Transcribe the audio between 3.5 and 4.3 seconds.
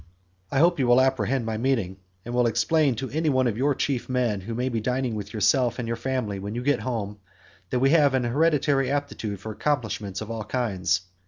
your chief